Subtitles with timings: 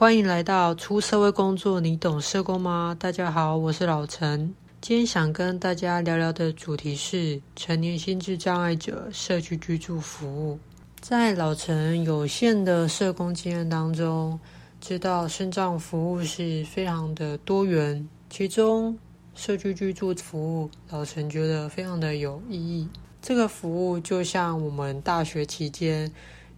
[0.00, 2.96] 欢迎来到出社会工作，你懂社工吗？
[2.98, 4.54] 大家好，我是老陈。
[4.80, 10.58] 今天想跟大家聊聊的主题是成年心智障碍者社区居住服务。
[11.02, 14.40] 在老陈有限的社工经验当中，
[14.80, 18.98] 知道身障服务是非常的多元，其中
[19.34, 22.88] 社区居住服务，老陈觉得非常的有意义。
[23.20, 26.10] 这个服务就像我们大学期间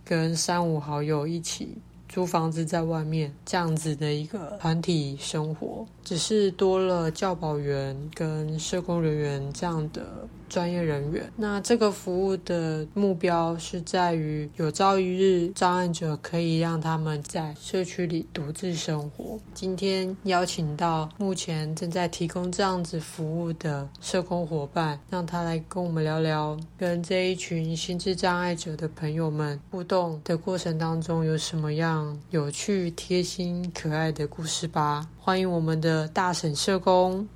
[0.05, 1.77] 跟三五好友一起
[2.12, 10.29] 租房子在外面这样子的一个团体生活，只是多了教保员跟社工人员这样的。
[10.52, 19.38] 专业人员，那这个服务的目标是在于有朝一日障碍者可以让他们在社区里独自生活。
[19.55, 35.09] 今天邀请到目前正在提供这样子服务的社工伙伴，让他来跟我们聊聊跟这一群心智障碍者的朋友们互动的过程当中有什么样有趣、贴心、可爱的故事吧。
[35.18, 37.27] 欢迎我们的大婶社工。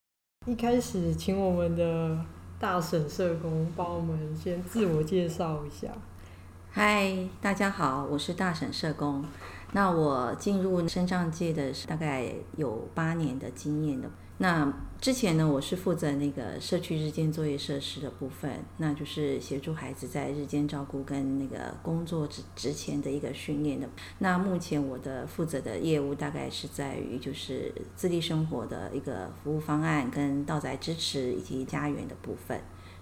[0.44, 2.35] 一开始请我们的。
[2.58, 5.88] 大婶社工帮我们先自我介绍一下。
[6.70, 9.22] 嗨，大家好，我是大婶社工。
[9.72, 14.08] 那我进入生障界的是大概有八年的经验的。
[14.38, 14.70] 那
[15.00, 23.88] 之前呢，我是负责那个社区日间作业设施的部分，那就是协助孩子在日间照顾跟那个工作之之前的一个训练的。
[24.18, 32.60] 那目前我的负责的业务大概是在于就是自立生活的一个服务方案跟到宅支持以及家园的部分。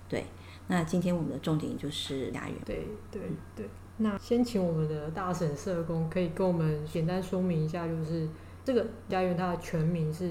[0.08, 0.26] 对，
[0.68, 2.56] 那今天我们的重点就是家园。
[2.64, 3.22] 对对
[3.56, 8.28] 对，那先请我们的大婶社工可以跟我们简单说明一下，就是。
[8.64, 10.30] 这个家园它的全名是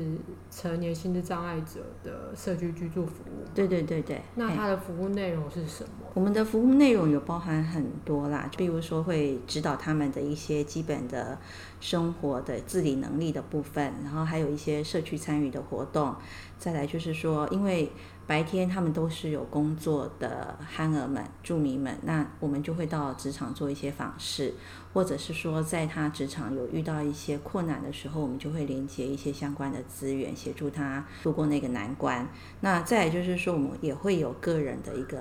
[0.49, 3.45] 成年心智障碍者的社区居住服务。
[3.53, 4.19] 对对对对。
[4.35, 6.07] 那它的服务内容是什么？
[6.15, 11.37] 我们的服务内容有包含很多啦，比如说会指导他们的一些基本的
[11.79, 16.15] 生活的自理能力的部分，然后还有一些社区参与的活动。
[16.57, 17.91] 再来就是说，因为
[18.25, 24.53] 白天他们都是有工作的憨儿们、住民们，那我们就会到职场做一些访视，
[24.93, 32.29] 或者是说在他职场有遇到一些困难的时候，我们就会连接一些相关的资源，协助他度过那个难关。
[32.61, 35.19] 那再就是说，我们也会有个人的一个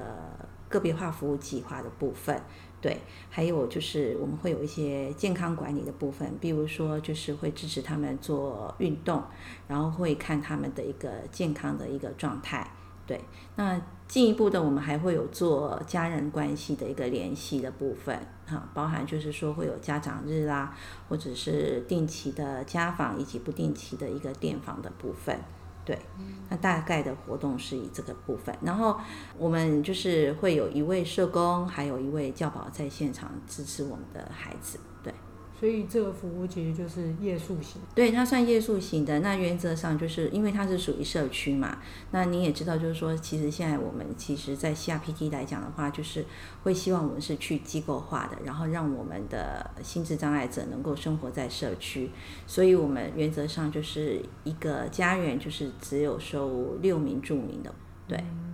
[0.69, 2.39] 个别化服务计划的部分，
[2.81, 2.99] 对，
[3.31, 9.23] 还有就是我们会有一些健康管理的部分，比如说就是会支持他们做运动，
[9.69, 12.71] 然后会看他们的一个健康的一个状态。
[13.07, 13.21] 对，
[13.57, 20.75] 那进一步的，我们还会有做家人关系的一个联系的部分，哈，包含就是说会有家长日啦，
[21.09, 25.39] 或者是定期的家访，以及不定期的一个电访的部分。
[25.85, 25.99] 对，
[26.49, 28.97] 那大概的活动是以这个部分，然后
[29.37, 34.79] 我们就是会有一位社工，还有一位教保在现场支持我们的孩子。
[35.63, 35.73] 对。
[35.73, 39.21] 所以这个服务其实就是夜宿型，对，它算夜宿型的。
[39.21, 41.79] 那原则上就是因为它是属于社区嘛，
[42.11, 46.27] 那你也知道，就是说，其实现在我们其实在 CRPT 来讲的话，就是
[46.63, 52.11] 会希望我们是去机构化的，然后让我们的心智障碍者能够生活在社区。
[52.47, 57.75] 所以我们原则上就是一个家园，就是只有收六名住民的，
[58.07, 58.19] 对。
[58.19, 58.52] 嗯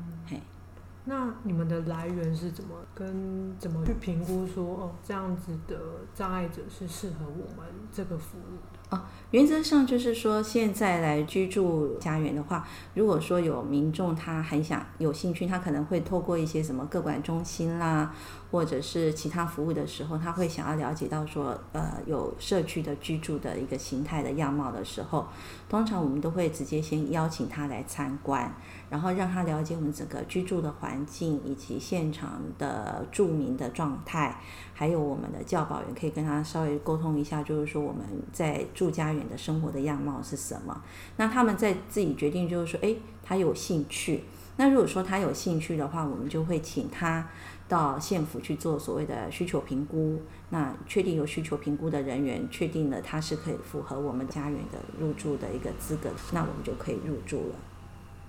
[1.09, 5.75] 那你们的来源是怎么跟怎么去评估说哦，这样子的
[6.15, 8.79] 障碍者是适合我们这个服务的？
[8.97, 18.15] 哦，原则上就是说，现在来居住家园的话，如果说有民众他很想有兴趣，他可能会透过一些什么个管中心啦，
[18.51, 25.27] 或者是其他服务的时候，他会想要了解到说，呃，有社区的居住的一个形态的样貌的时候，
[25.69, 28.53] 通常我们都会直接先邀请他来参观。
[28.91, 34.41] 然后让他了解我们整个居住的环境，以及现场的住民的状态，
[34.73, 38.01] 还有我们的教保员可以跟他稍微沟通一下，就是说我们
[38.33, 40.83] 在住家园的生活的样貌是什么。
[41.19, 44.25] 那他们在自己决定，就是说，诶，他有兴趣。
[44.57, 47.29] 那如果说他有兴趣的话，我们就会请他
[47.69, 50.21] 到县府去做所谓的需求评估。
[50.51, 57.55] 那确定有需求评估的人员确定了他是可以符合我们家园的入住的一个资格，那我们就可以入住了。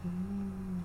[0.03, 0.83] 嗯，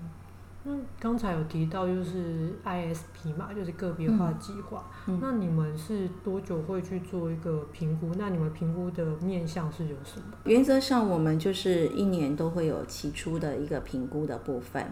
[0.63, 4.85] 那刚才有提到就是 ISP 嘛，就是个别化计划。
[5.07, 8.11] 嗯嗯、那你们是多久会去做一个评估？
[8.17, 10.37] 那你们评估的面向是有什么？
[10.45, 14.85] 原则上，我们就是一年都会有期初的一个评估的部分。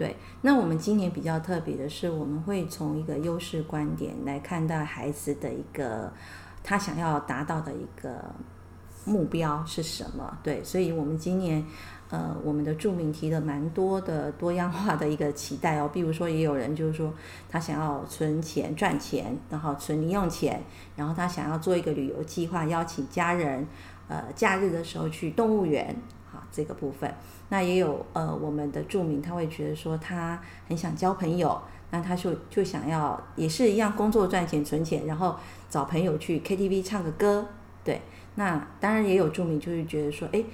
[0.00, 6.10] 对，那我们今年比较特别的是，我们会从一个优势观点来看待孩子的一个
[6.64, 8.34] 他想要达到的一个
[9.04, 10.38] 目标是什么？
[10.42, 11.62] 对，所以我们今年。
[12.12, 17.14] 呃，我们的著名提的蛮多的多样化的一个期待哦，比如说也有人就是说
[17.48, 20.60] 他想要存钱赚钱，然后存零用钱，
[20.96, 23.64] 然后他想要做一个旅游计划，邀请家人，
[24.08, 25.94] 呃假日的时候去动物园，
[26.30, 27.12] 好这个部分。
[27.48, 31.60] 那也有呃我们的住民他会觉得说他很想交朋友，
[31.90, 35.36] 那他就就想要也是一样工作赚钱存钱，然后
[35.68, 37.46] 找朋友去 KTV 唱个歌，
[37.84, 38.00] 对。
[38.36, 40.44] 那当然也有住民就是觉得说，哎。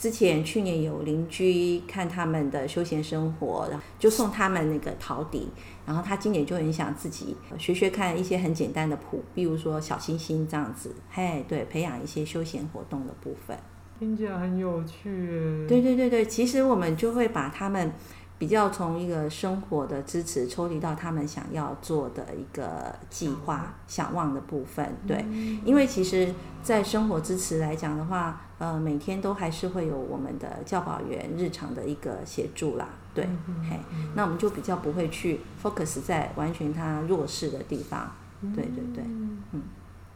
[0.00, 5.50] 之前去年有邻居看他们的休闲生活，然后就送他们那个陶笛，
[5.84, 13.54] 然后他今年就很想自己学学看一些很简单的谱，比如说小星星这样子，嘿，对，培养一些休闲活动的部分，
[14.00, 15.64] 听起来很有趣。
[15.68, 17.92] 对对对对，其实我们就会把他们。
[18.40, 25.22] 比较从一个生活的支持抽离到他们想要做的一个计划、想望的部分，对，
[25.62, 26.32] 因为其实，
[26.62, 33.28] 在生活支持来讲的话，呃，每天都还是会有我们的教保员日常的一个协助啦，对，
[33.68, 33.78] 嘿，
[34.14, 38.10] 那我们就比较不会去 focus 在完全他弱势的地方，
[38.40, 39.04] 对对对，
[39.52, 39.60] 嗯，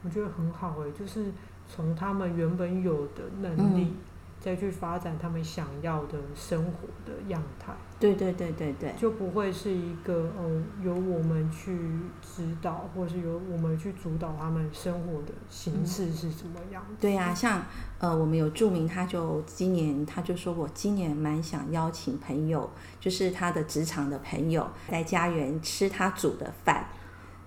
[0.03, 1.27] 我觉得很好诶，就是
[1.69, 3.85] 从他们原本有的能力。
[3.85, 3.97] 嗯
[4.41, 11.75] 再去发展他们想要的生活的样态，对对对对对，就不会是一个呃由我们去
[12.21, 16.93] 指导，或是由我们去主导他们生活的形式是怎么样子。
[16.93, 17.63] 嗯、对呀、啊，像
[17.99, 22.69] 呃我们有著名，他就今年他就说我今年蛮想邀请朋友，
[23.01, 26.87] 就是他的职场的朋友在家园吃他煮的饭，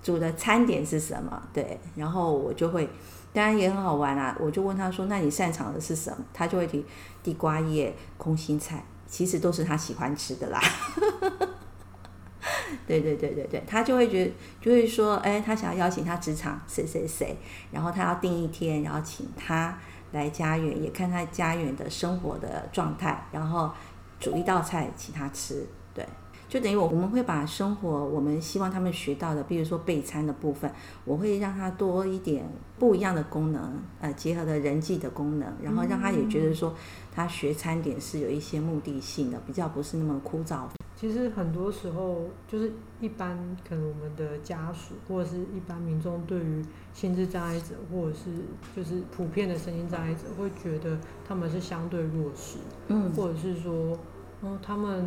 [0.02, 1.44] 煮的餐点是什么？
[1.54, 2.90] 对，然后我就会。
[3.38, 4.36] 当然也很好玩啊！
[4.40, 6.84] 我就问他说：“那你擅长的是什么？”他就会提
[7.22, 10.60] 地瓜叶、空心菜，其实都是他喜欢吃的啦。
[12.88, 17.38] 对对对对对，他就会觉得，就会说：“哎，他想要邀请他职场谁谁谁，
[17.72, 19.78] 然后他要订一天，然后请他
[20.14, 23.70] 来家园，也看他家园的生活的状态，然后
[24.20, 25.64] 煮一道菜请他吃。”
[26.50, 26.58] 对。
[26.58, 30.72] 就等于我我们会把生活我们希望他们学到的，比如说备餐的部分，
[31.04, 32.50] 我会让他多一点
[32.80, 36.74] 不一样的功能，呃，结合的人际的功能，然后让他也觉得说
[37.14, 40.62] 他学餐点是有一些目的性的，比较不是那么枯燥。
[40.96, 48.32] 其实很多时候就是一般可能我们的家属或者是一般民众对于心智障碍者或者是
[48.76, 50.98] 就是普遍的身心障碍者会觉得
[51.28, 52.58] 他们是相对弱势，
[52.88, 53.96] 嗯，或者是说，
[54.42, 55.06] 嗯，他们。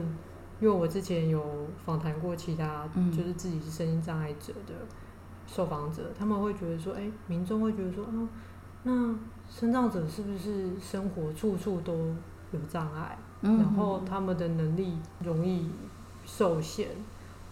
[0.61, 1.43] 因为我之前有
[1.85, 4.75] 访谈过其他，就是自己是身心障碍者的
[5.47, 8.13] 受访者，嗯，他们会觉得说，哎，民众会觉得说，啊，
[8.83, 9.15] 那
[9.49, 11.93] 身障者是不是生活处处都
[12.53, 15.71] 有障碍，嗯，然后他们的能力容易
[16.27, 16.89] 受限，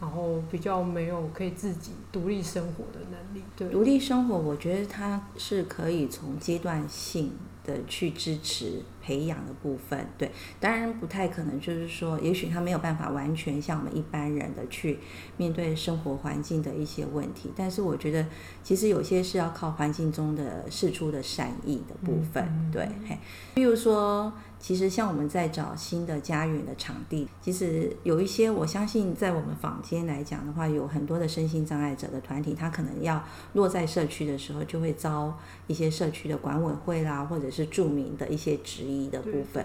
[0.01, 3.43] 然后比较没有可以自己独立生活的能力。
[3.57, 7.33] 对，独立生活，我觉得它是可以从阶段性
[7.69, 14.99] 的去支持培养的部分，对，当然不太可能，就是说，也许他没有办法完全像我们一般人的去
[15.37, 18.27] 面对生活环境的一些问题，但是我觉得，
[18.63, 23.19] 其实有些是要靠环境中的事出的善意的部分，嗯、对，嘿，
[23.55, 24.33] 比如说。
[24.61, 33.23] 其实像我们在找新的家园的场地，其实有一些，我相信在我们坊间来讲的话，有很多的身心障碍者的团体，他可能要
[33.53, 35.39] 落在社区的时候，就会遭
[35.69, 39.65] 一些社区的管委会啦，或者是著名的一些质疑的部分。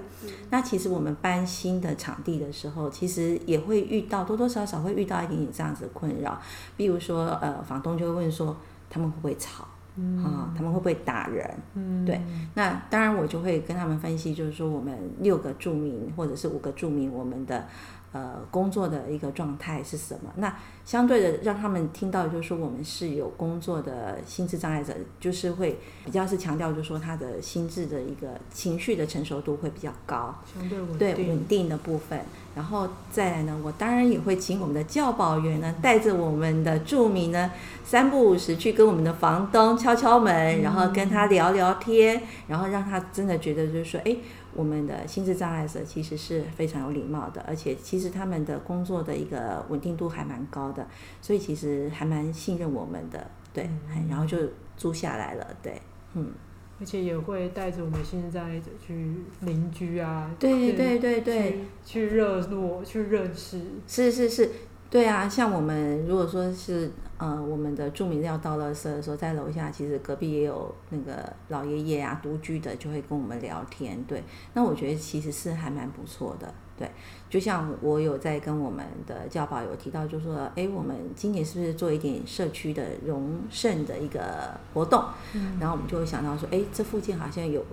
[0.52, 6.40] 那其实我们搬新的场地的时候，其实也会遇到多多少少会遇到一点点这样子的困扰，
[6.78, 8.56] 比如说呃，房东就会问说，
[8.90, 9.68] 他们会不会吵？
[9.96, 11.50] 嗯、啊，他们会不会打人？
[11.76, 12.22] 嗯，对，
[12.56, 17.66] 那当然我就会跟他们分析，就是说我们六个住民或者是五个住民，我们的。
[18.14, 20.32] 呃，工作的一个状态是什么？
[20.36, 20.56] 那
[20.86, 32.20] 相对的，让他们听到就是说，我们是有工作的心智障碍者，就是会比较是强调，就是说他的心智的一个情绪的成熟度会比较高，相对稳定，对稳定的部分。
[32.56, 37.50] 然后再来呢，我当然也会请我们的教保员呢，带着我们的住民呢，
[37.84, 44.16] 三不五时去跟我们的房东敲敲门，然后跟他聊聊天，然后让他真的觉得就是说，哎。
[44.56, 50.88] 我们的心智障碍者其实是非常有礼貌的，而且其实他们的工作的一个稳定度还蛮高的，
[51.22, 54.38] 所以其实还蛮信任我们的，对，嗯、然后就
[54.78, 55.82] 租下来了，对，
[56.14, 56.32] 嗯，
[56.80, 64.50] 而且也会带着我们心智障碍者去邻居啊，对对对对，去热络，去认识，是是是。
[64.90, 66.92] 对啊，像我们如果说是
[67.24, 73.98] 呃，我们的著名要倒垃圾的时候，在楼下，其实隔壁也有那个老爷爷啊，独居的就会跟我们聊天。
[74.04, 74.22] 对，
[74.54, 76.54] 那我觉得其实是还蛮不错的。
[76.78, 76.92] 对，
[77.30, 85.02] 就像我有在跟我们的教保有提到，就说，哎，我们今年是不是做一点社区的荣盛的一个活动？
[85.34, 87.66] 嗯，然后我们就会想到说，哎，这附近好像有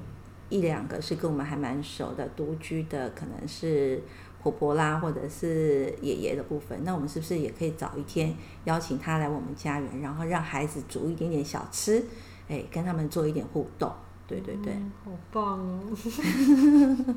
[0.49, 4.01] 一两个是跟我们还蛮熟的，独居的可能是。
[4.43, 12.05] 婆婆啦，或者是爷爷的部分，那我们是不是也可以找一天邀请他来我们家园，然后让孩子煮一点点小吃，
[12.49, 13.93] 哎，跟他们做一点互动，
[14.27, 15.83] 对对对，好棒哦！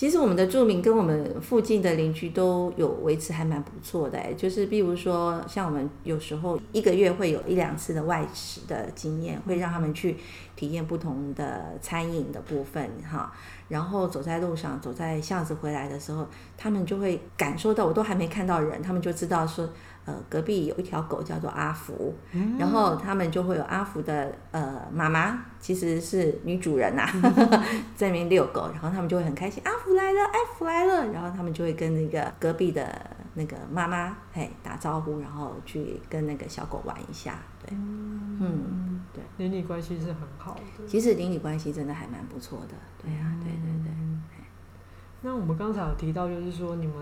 [0.00, 10.16] 其实我们的住民跟我们附近的邻居都有维持还蛮不错的，就是比如说像我们有时候一个月会有一两次的外食的经验，会让他们去
[10.56, 13.30] 体验不同的餐饮的部分哈。
[13.68, 16.26] 然后走在路上，走在巷子回来的时候，
[16.56, 19.68] 他们就会感受到，我都还没看到人，他们就知道说。
[20.06, 27.06] 呃，隔壁有一条狗叫做阿福，嗯、然后他们就会有阿福的呃妈妈，其实是女主人呐、
[27.94, 43.92] 在那边遛狗，然后他们就会很开心，阿福来了，阿福来了，然后他们就会跟那个隔壁的那个妈妈嘿打招呼，然后去跟那个小狗玩一下，对，嗯，嗯对，邻里关系是很好的，其实邻里关系真的还蛮不错的，对呀、啊，对对对。
[43.92, 44.22] 嗯、
[45.20, 46.94] 那我们刚才有提到，就是说你们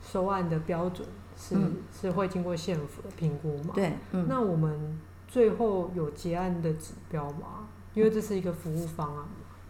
[0.00, 1.06] 收案的标准。
[1.38, 1.56] 是
[1.92, 3.72] 是会经过县府的评估嘛？
[3.72, 7.68] 对，嗯，那我们最后有结案的指标吗？
[7.94, 9.24] 因为这是一个服务方案。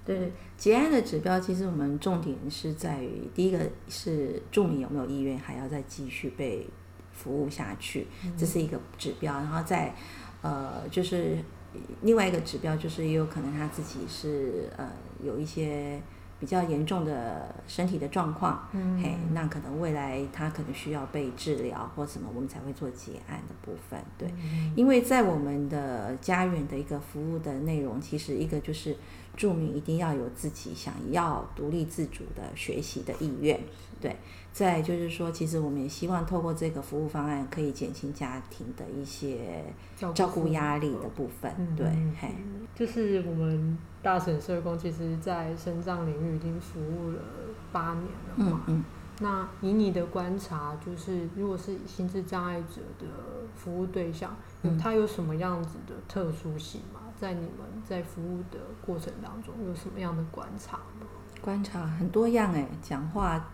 [0.04, 6.66] 对，结案的指标其实我们重点是在于，第一个是住民有没有意愿还要再继续被
[7.12, 8.06] 服务下去，
[8.36, 9.34] 这是一个指标。
[9.34, 9.94] 然后再
[10.40, 11.36] 呃，就是
[12.00, 14.90] 另外一个指标，就是也有可能他自己是呃
[15.22, 16.00] 有一些。
[16.40, 28.96] 比较严重的身体的状况，嗯，嘿，那可能未来他可能需要被治疗或什么，我们才会做结案的部分，对，嗯，因为在我们的家园的一个服务的内容，其实一个就是
[29.38, 33.58] 住民一定要有自己想要独立自主的学习的意愿，
[34.00, 34.16] 对。
[34.50, 39.64] 再就是说，其实我们也希望透过这个服务方案，可以减轻家庭的一些
[40.12, 41.76] 照顾压力的部分。
[41.76, 41.86] 对，
[42.20, 42.34] 嘿，
[42.74, 47.20] 就是我们大婶社工，其实，在身障领域已经服务了
[47.70, 48.64] 八年了嘛。
[48.66, 48.84] 嗯，嗯。
[49.20, 53.06] 那以你的观察，就是如果是心智障碍者的
[53.54, 56.97] 服务对象，嗯，他有什么样子的特殊性吗？
[57.20, 61.06] 在你们在服务的过程当中，有什么样的观察吗？
[61.40, 63.50] 观察很多样哎，讲话。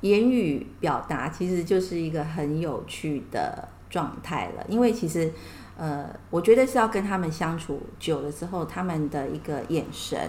[0.00, 5.32] 言语表达其实就是一个很有趣的状态了，因为其实，
[5.78, 10.28] 呃，我觉得是要跟他们相处久了之后，他们的一个眼神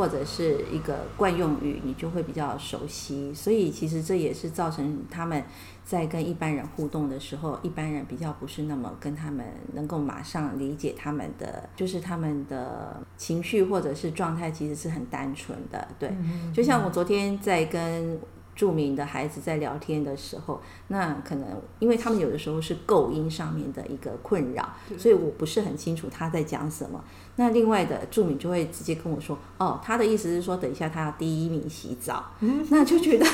[0.00, 3.34] 或者是一个惯用语，你就会比较熟悉。
[3.34, 5.44] 所以其实这也是造成他们
[5.84, 15.86] 在跟一般人互动的时候，一般人比较不是那么跟他们能够马上理解他们的，就是他们的情绪或者是状态，其实是很单纯的。
[15.98, 16.10] 对，
[16.54, 18.18] 就像我昨天在跟。
[18.56, 27.02] 著名的孩子在聊天的时候，那可能因为他们有的时候是构音上面的一个困扰，所以我不是很清楚他在讲什么。
[27.36, 32.22] 那另外的著名就会直接跟我说：“哦，他的意思是说，等一下他要第一名洗澡。”
[32.68, 33.24] 那就觉得，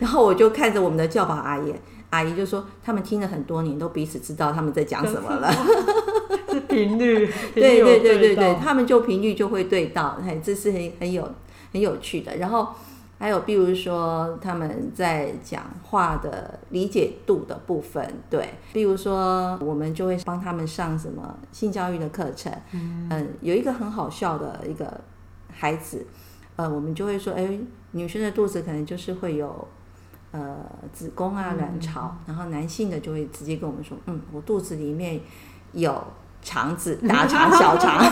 [0.00, 1.72] 然后我就看着我们的教保阿姨，
[2.10, 5.52] 阿姨就说：“他们听了很多年，都彼此知道他们在讲什么了。”
[6.50, 11.28] 是频率， 对对对对对，他们就频率就会对到，嘿，这是很很有
[11.72, 12.38] 很有趣的。
[12.38, 12.68] 然后。
[13.24, 25.00] 还有，比如说他们在讲话的理解度的部分，对，比如说我们就会帮他们上什么性教育的课程，嗯，嗯，有一个很好笑的一个
[25.50, 26.06] 孩子，
[26.56, 27.58] 呃，我们就会说，哎，
[27.92, 29.66] 女生的肚子可能就是会有
[30.32, 30.58] 呃
[30.92, 35.18] 子宫啊、卵巢，然后男性的就会直接跟我们说，嗯，我肚子里面
[35.72, 36.04] 有
[36.42, 38.04] 肠子， 大肠、小肠，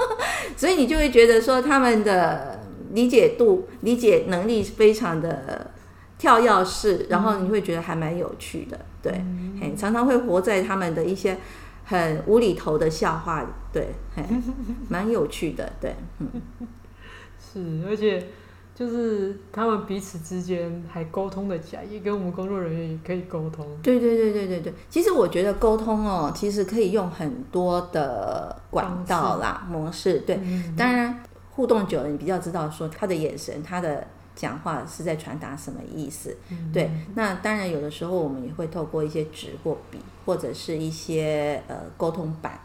[0.58, 2.67] 所以你就会觉得说他们的。
[2.92, 5.70] 理解度、理解能力非常的
[6.18, 9.12] 跳跃式，然后你会觉得还蛮有趣的，对，
[9.60, 11.38] 嘿，常常会活在他们的一些
[11.84, 14.22] 很无厘头的笑话里，对，嘿，
[14.88, 16.28] 蛮有趣的，对，嗯，
[17.38, 18.26] 是，而且
[18.74, 30.40] 就是他们彼此之间还沟通的起来，也跟我们工作人员也可以沟通，对对对对对对，其实我觉得沟通哦，其实可以用很多的管道啦，模式，对，
[30.76, 31.22] 当然。
[31.58, 36.36] 互动久了，你比较知道说他的眼神、他的讲话是在传达什么意思。
[36.50, 42.60] 嗯、对，那当然有的时候我们也会透过一些纸或笔，或者是一些呃沟通板，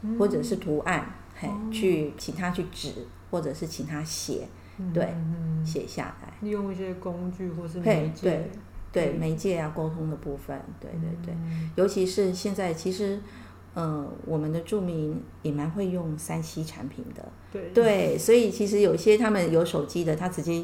[0.00, 1.06] 嗯、或者是图案，
[1.36, 4.48] 嘿，哦、去请他去指，或者是请他写，
[4.92, 6.32] 对，嗯、写下来。
[6.40, 8.50] 利用一些工具或是媒介，对
[8.90, 13.20] 对，对媒介啊，沟通的部分，对对对，嗯、尤其是现在其实。
[13.74, 17.70] 嗯，我们的住民也蛮会用三 C 产品的，对。
[17.72, 20.62] 对，所以其实有些他们有手机的，他直接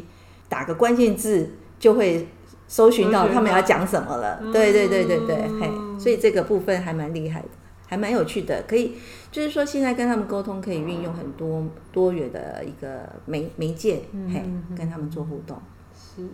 [0.48, 2.28] 打个关键字就会
[2.66, 7.48] 搜寻到他们要讲什么了，嗯、对对对对对，嘿，所以这个部分还蛮厉害的，
[7.86, 8.92] 还蛮有趣的，可以
[9.32, 14.42] 就是说现在跟他们沟通可以运用很多多元的一个媒媒介，嗯、嘿，
[14.76, 15.56] 跟他们做互动，
[15.94, 16.28] 是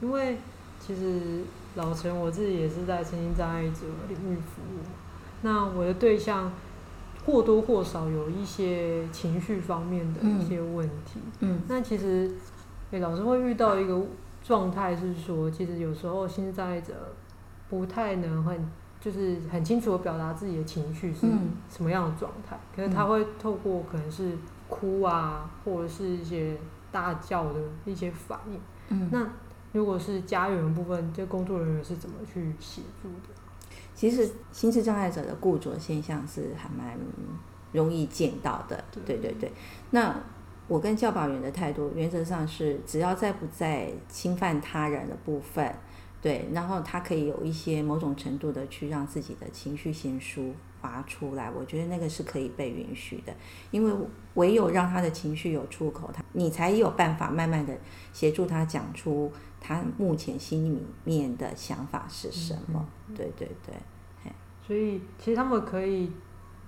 [0.00, 0.36] 因为
[0.84, 1.44] 其实
[1.76, 4.82] 老陈我自己也是在身心障碍者领域服务。
[5.42, 6.50] 那我的对象，
[7.26, 11.20] 或多或少有一些情绪方面的一些问题。
[11.40, 12.30] 嗯，那其实，
[12.90, 14.00] 哎，老师会遇到一个
[14.42, 16.94] 状态是说，其实有时候心智障碍者
[17.68, 18.68] 不太能很
[19.00, 21.26] 就是很清楚的表达自己的情绪是
[21.68, 24.36] 什么样的状态，嗯、可是他会透过可能是
[24.68, 26.56] 哭啊，或者是一些
[26.92, 28.60] 大叫的一些反应。
[28.90, 29.26] 嗯，那
[29.72, 33.34] 如果是家园的部分，这工作人员是怎么去协助的？
[34.02, 36.98] 其实心智障碍者的固着现象是还蛮
[37.70, 39.48] 容易见到的，对对对。
[39.92, 40.12] 那
[40.66, 45.72] 我跟教保员的态度原则上是，只要在不在侵犯他人的部分，
[46.20, 53.32] 对，然后他可以有一些某种程度的去让自己的情绪先抒发出来，我觉得那个是可以被允许的，
[53.70, 53.92] 因为
[54.34, 57.72] 唯有让他的情绪有出口，他你才有办法慢慢的
[58.12, 59.30] 协助他讲出
[59.60, 62.84] 他目前心里面的想法是什么。
[63.06, 63.72] 嗯、对对对。
[64.66, 66.10] 所以其实他们可以，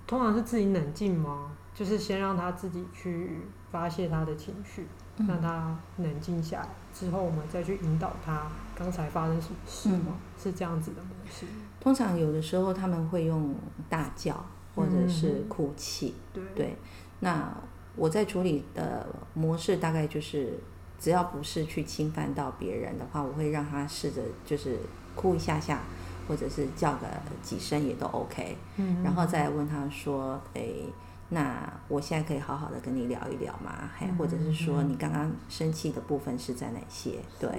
[0.07, 1.53] 通常是自己冷静吗？
[1.73, 4.87] 就是先让他自己去发泄他的情绪，
[5.17, 8.47] 嗯、让他冷静下来之后，我们再去引导他
[8.77, 10.07] 刚才发生什么事吗？
[10.09, 11.47] 嗯、是这样子的模式。
[11.81, 13.55] 通常有的时候他们会用
[13.89, 16.15] 大叫或者是哭泣。
[16.35, 16.77] 嗯、对，对。
[17.21, 17.53] 那
[17.97, 20.59] 我在处理的模式大概就是，
[20.99, 24.79] 只要不是去侵犯到别人的话，我会让他试着就是
[25.17, 25.81] 哭一下下。
[26.29, 27.07] 或者是叫个
[27.43, 30.87] 几声也都 OK，嗯，然后再问他说：“诶，
[31.31, 33.91] 那我现在可以好好的跟你聊一聊吗？
[33.95, 37.19] 还或者是说你刚刚生气的部分是在哪些？
[37.41, 37.51] 对，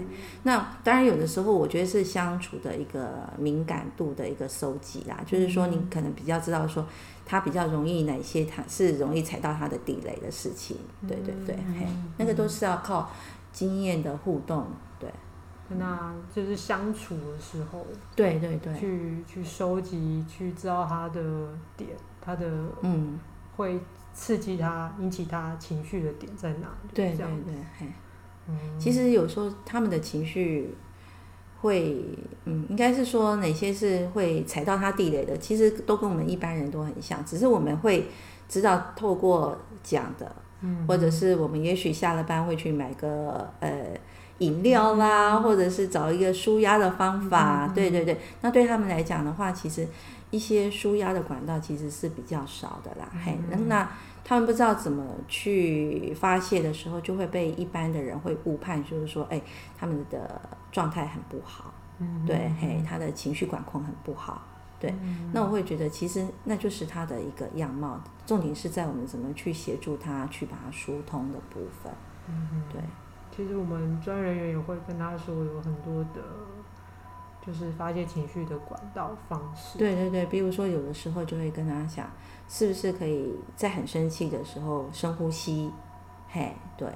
[0.44, 6.86] 那当然有的时候我觉得是相处的一个敏感度的一个收集啦，就是说你可能比较知道说
[7.26, 13.10] 他比较容易哪些他是容易踩到他的地雷的事情，对对对，嘿，那个都是要靠
[13.52, 14.66] 经验的互动。”
[15.70, 17.84] 那就是相处的时候，
[18.16, 21.22] 对对对，去去收集，去知道他的
[21.76, 21.90] 点，
[22.22, 22.48] 他的
[22.82, 23.20] 嗯，
[23.56, 23.80] 会
[24.14, 26.90] 刺激他、引起他情绪的点在哪里？
[26.94, 27.88] 对对对，嘿，
[28.48, 30.76] 嗯，其实有时候他们的情绪
[31.62, 32.00] 会，
[32.44, 38.08] 嗯，应该是说哪些是会踩到他地雷的，其实都跟我们一般人都很像，只是我们会
[38.48, 43.84] 知道透过讲的，嗯，或者是我们也许下了班会去买个呃。
[44.40, 48.20] 饮料啦，或者是找一个舒压的方法，嗯、对对对。
[48.42, 49.88] 那对他们来讲的话，其实
[50.30, 53.10] 一些舒压的管道其实是比较少的啦。
[53.14, 53.90] 嗯、嘿，那
[54.26, 59.42] 他们不知道怎么去发泄的时候，就会被一般的人会误判，就是说，哎，
[59.78, 64.42] 他们的状态很不好，嗯、对，嘿，他的情绪管控很不好，
[64.80, 64.94] 对。
[65.02, 71.94] 嗯、那我会觉得，其实那就是他的一个样貌，重点是在我们怎么去协助他，去把它疏通的部分，
[72.28, 72.82] 嗯、对。
[73.36, 76.22] 其实我们专业人员也会跟他说，有很多的，
[77.46, 79.78] 就是发泄情绪的管道方式。
[79.78, 82.10] 对对对，比如说有的时候就会跟他讲，
[82.48, 85.70] 是不是可以在很生气的时候深呼吸，
[86.30, 86.88] 嘿，对，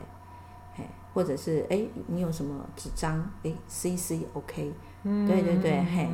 [0.73, 4.73] 嘿，或者是哎，你有什么纸张，哎，C C OK，
[5.03, 6.07] 嗯，对对对，嘿，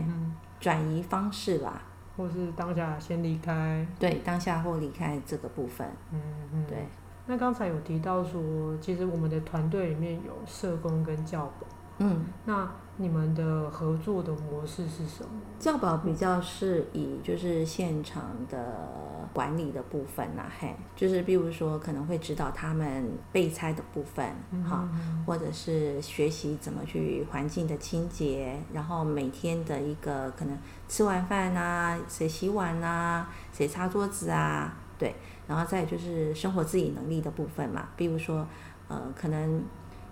[0.60, 1.84] 转移方式吧，
[2.18, 6.20] 或是当下先离开，对，当下或离开这个部分，嗯
[6.52, 6.88] 嗯，对。
[7.28, 15.30] 那刚才有提到说，其实我们的团队里面有社工跟教保，嗯，那你们的合作的模式是什么？
[15.60, 24.24] 教保比较是以就是现场的管理的部分呐，嘿，就是比如说可能会指导他们备菜的部分，
[24.64, 24.88] 哈，
[25.26, 30.56] 或者是学习怎么去环境的清洁，然后每天的一个可能
[30.88, 35.16] 吃完饭啊，谁洗碗啊，谁擦桌子啊，对。
[35.48, 38.48] 然后再就是生活自理能力的部分嘛，比如说，
[38.88, 39.64] 呃，可能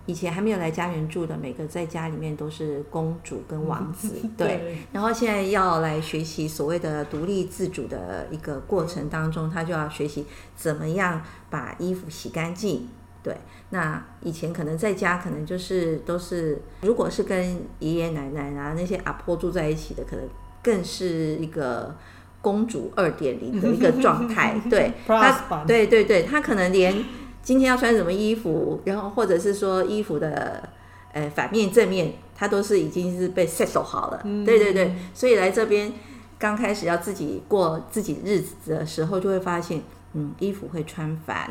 [0.06, 4.48] 以前还没有来家园住的，每个在家里面都是公主跟王 子，对。
[4.48, 10.24] 对，然后现在要来学习所谓的独立自主的一个过程当中，他就要学习
[10.56, 11.20] 怎么样
[11.50, 12.88] 把衣服洗干净。
[13.24, 13.36] 对，
[13.72, 20.30] 那以前可能在家可能就是都是，如果是跟爷爷奶奶啊那些阿婆住在一起的，可能
[20.62, 21.96] 更是一个。
[22.44, 26.94] 公主二点零的一个状态， 对他，对对对，他可能连
[27.42, 30.70] 今天要穿什么衣服，然后或者是说衣服的
[31.14, 35.94] 呃反面正面，他都是已经是被 set 好了，嗯、对对对，所以来这边
[36.38, 39.82] 刚开始要自己过自己日子的时候，就会发现，
[40.14, 41.50] 嗯，衣服会穿反，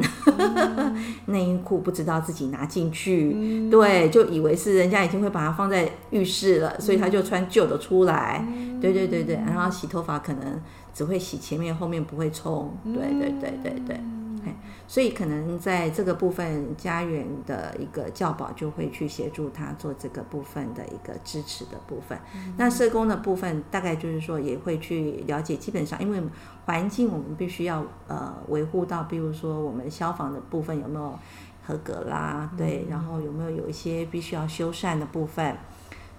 [1.26, 10.60] 内衣裤不知道自己拿进去，嗯、对，就以为是人家已经会把它放在浴室了，所以他就穿旧的出来，嗯、对对对对，然后洗头发可能。
[10.92, 12.76] 只会洗前面，后面不会冲。
[12.84, 13.96] 对对对对对，
[14.44, 14.54] 哎，
[14.86, 22.18] 所以可能在这个部分，家园的一个教保就会去协助他做这个部分的一个支持的部分。
[22.34, 26.20] 嗯、那社工的部分，大概就是说也会去了解，基本上因为
[26.66, 31.18] 环境我们必须要呃维护到，比如说我们消防的部分有没有
[31.64, 35.56] 合格啦，对，然后有没有有一些必须要修缮的部分。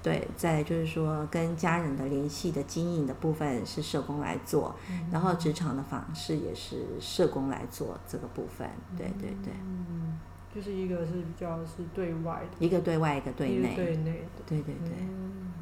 [0.04, 8.70] 对，再就是说跟家人的联系的经营的部分是社工来做，嗯、然后职场的访视也是社工来做这个部分。
[8.98, 10.20] 对对对，嗯，
[10.54, 14.94] 就是一个是比较是对外的，一个对外，一个对内，对内的，对对对。
[15.00, 15.54] 嗯、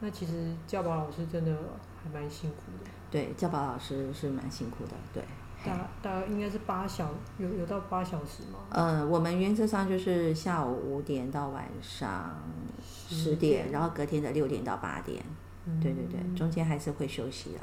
[0.00, 1.56] 那其实教保老师真的
[2.04, 2.90] 还蛮辛苦的。
[3.10, 5.22] 对，教保老师是蛮辛苦的，对。
[5.64, 8.58] 大大概应该是八小有有到八小时吗？
[8.70, 12.40] 呃，我们原则上就是下午五点到晚上
[12.80, 15.22] 十点，点然后隔天的六点到八点。
[15.66, 17.62] 嗯、对对对，中间还是会休息啦。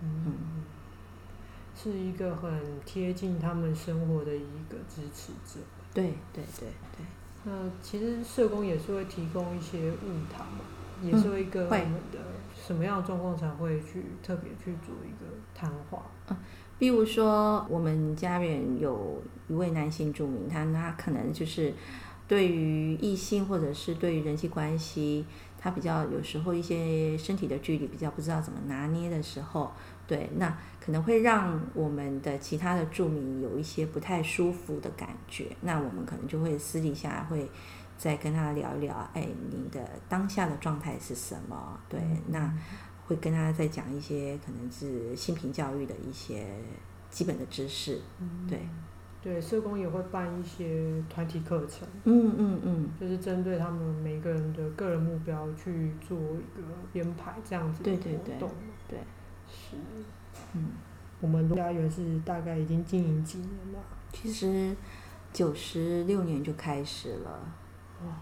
[0.00, 0.64] 嗯，嗯
[1.76, 5.60] 是一个很贴近他们生活的一个支持者。
[5.92, 7.04] 对对对对。
[7.44, 10.60] 那其实社工也是会提供一些晤谈嘛，
[11.02, 12.18] 也是会一个我们的
[12.54, 16.02] 什么样的状况才会去特别去做一个谈话。
[16.28, 16.36] 嗯
[16.78, 21.72] 比如说，我们家园有一位男性住民，他他可能就是
[22.26, 25.24] 对于异性或者是对于人际关系，
[25.58, 29.70] 他比较有时候一些身体的距离比较不知道怎么拿捏的时候，
[30.06, 35.56] 对，那可能会让我们的其他的住民有一些不太舒服的感觉。
[35.60, 37.48] 那我们可能就会私底下会
[37.96, 41.78] 再跟他聊一聊，哎，你的当下的状态是什么？
[41.88, 42.52] 对，那。
[43.06, 46.46] 会跟他再讲一些可能是性平教育的一些
[47.10, 48.60] 基本的知识，嗯、对，
[49.22, 58.48] 对，社工也会办一些团体课程，嗯嗯嗯，就是针对他们每个人的个人目标去做一个编排这样子的活动，对对对，
[58.88, 58.98] 对，
[59.48, 59.76] 是，
[60.54, 60.70] 嗯，
[61.20, 63.78] 我们家园是大概已经经营几年了？
[64.12, 64.74] 其实
[65.32, 67.54] 九十六年就开始了，
[68.04, 68.20] 哇，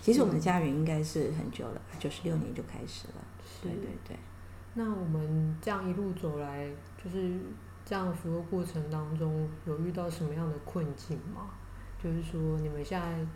[0.00, 3.14] 其实我们的家园应该是很久了，九十六年就开始了。
[3.62, 4.16] 对对对，
[4.74, 6.68] 那我们这样一路走来，
[7.02, 7.38] 就是
[7.84, 11.50] 这样服务过程当中，有遇到什么样的困境吗？
[12.02, 13.26] 就是说，你们现在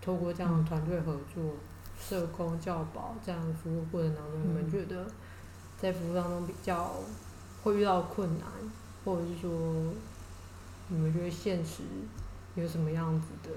[0.00, 1.56] 透过这样的团队合作、嗯、
[1.98, 5.06] 社工教保这样的服务过程当中，嗯、你们觉得
[5.78, 6.92] 在服务当中比较
[7.62, 8.48] 会遇到困难，
[9.04, 9.50] 或者是说，
[10.88, 11.82] 你们觉得现实
[12.54, 13.50] 有什么样子的？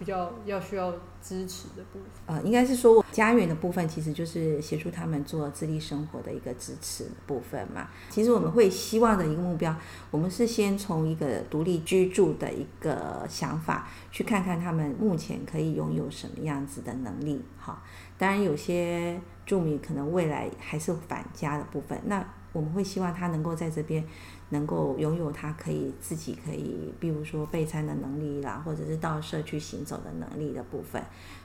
[0.00, 7.90] 比较要需要支持的部分，呃，应该是说家园的部分，其实就是协助他们做自立生活的一个支持部分嘛。
[8.08, 9.76] 其实我们会希望的一个目标，
[10.10, 17.44] 我们是先从一个独立居住的一个想法，去看看他们目前可以拥有什么样子的能力。
[17.58, 17.82] 哈，
[18.16, 24.02] 当然有些住民可能未来还是返家的部分，那我们会希望他能够在这边。
[24.50, 31.02] 能够拥有他可以自己可以，比如说备餐的能力啦，或者是到社区行走的能力的部分，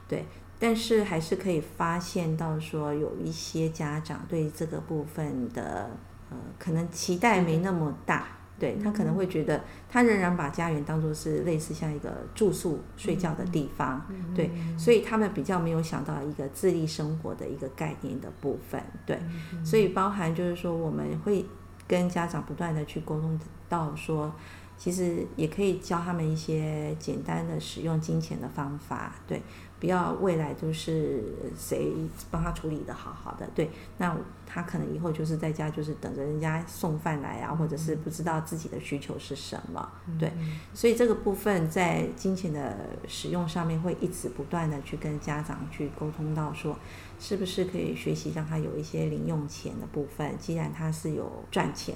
[0.08, 0.26] 对。
[0.58, 5.90] 但是还是可以发现到说，有一些家长对这个部分的
[6.30, 8.26] 呃，可能期待没那么大，
[8.58, 14.02] 对，他可能会觉得他仍然把家园当做是类似像一个住宿睡觉的地方，
[14.34, 19.20] 对，所以他们比较没有想到一个自立生活的一个概念的部分，对，
[19.62, 21.46] 所以包含就是说我们会。
[21.88, 24.34] 跟家长不断的去沟通到说，
[24.78, 29.42] 其实也可以教他们一些简单的使用金钱的方法，对，
[29.80, 31.24] 不要未来就是
[31.58, 31.94] 谁
[32.30, 40.32] 帮他处理的好好的，对，那他可能以后就是在家就是等着人家送饭来啊，或者是不知道自己的需求是什么，对，
[40.74, 42.76] 所以这个部分在金钱的
[43.08, 46.78] 使用上面会一直不断的去跟家长去沟通到说。
[47.18, 50.38] 是不是可以学习让他有一些零用钱的部分？
[50.38, 51.96] 既然他是有赚钱，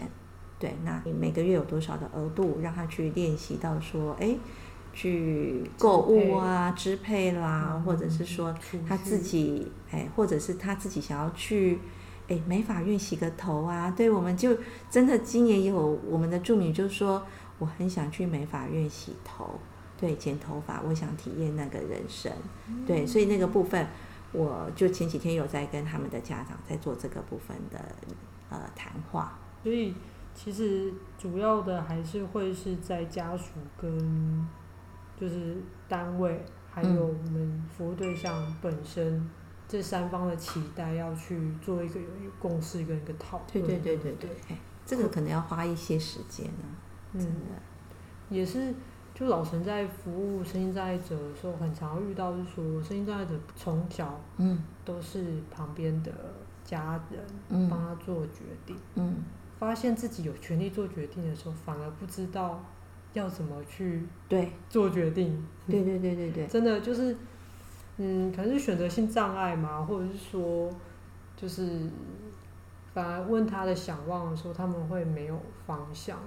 [0.58, 4.36] 对，那你每个月有多少的额度，让他去练习到说，哎，
[4.94, 8.56] 去购物啊，支配啦，嗯、或者是说
[8.88, 11.80] 他自己，哎，或者是他自己想要去，
[12.28, 13.92] 哎，美发院洗个头啊。
[13.92, 14.58] 对，我们就
[14.90, 17.22] 真的今年有我们的助理就是说，
[17.60, 19.60] 我很想去美发院洗头，
[20.00, 22.32] 对，剪头发，我想体验那个人生，
[22.88, 23.86] 对，所以那个部分。
[24.32, 27.80] 我就前几天有在跟他们的家长在做这个部分的
[28.50, 29.96] 呃谈话，所以
[30.36, 34.48] 其实主要的还是会是在家属跟
[35.20, 39.28] 就是单位还有我们服务对象本身
[39.68, 43.66] 这三方的期待，要去做一个有一个共识跟一个讨论。
[43.66, 46.64] 对对对对对，这个可能要花一些时间呢，
[47.14, 48.74] 真的，嗯，也是。
[49.20, 56.10] 就老陈在服务身心障碍者的时候，很常遇到，就是说身心障碍者从小，嗯，都是旁边的
[56.64, 59.18] 家人帮他做决定，嗯，
[59.60, 62.64] 发现自己有权利做决定的时候，反而不知道
[63.12, 65.46] 要怎么去对做决定。
[65.68, 67.18] 对对对对对，真的就是，
[67.98, 70.72] 嗯，可能是选择性障碍嘛，或者是说，
[71.36, 71.90] 就是
[72.94, 76.18] 反而问他的想望的时候，他们会没有方向。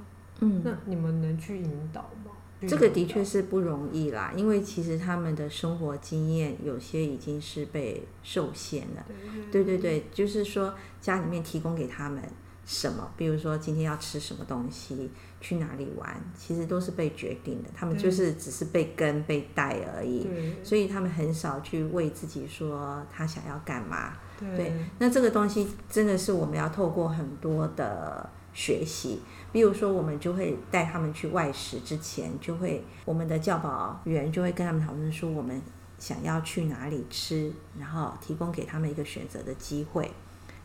[0.41, 2.22] 嗯，那你们能去引导吗？
[2.66, 9.05] 这个的确是不容易啦，因为其实他们的生活经验有些已经是被受限了。
[9.51, 12.22] 对对对，就是说家里面提供给他们
[12.64, 17.68] 什么，比如说今天要吃什么东西，去哪里玩，其实都是被决定的。
[17.75, 20.27] 他们就是只是被跟被带而已，
[20.62, 24.14] 所以他们很少去为自己说他想要干嘛。
[24.57, 29.21] 对，那这个东西真的是我们要透过很多的学习。
[29.53, 35.61] 比如说，我们就会带他们去外食之前，就会我们的教保员就会跟他们讨论说，我们
[35.99, 40.11] 想要去哪里吃，然后提供给他们一个选择的机会。